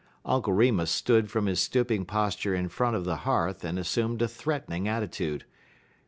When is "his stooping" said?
1.45-2.05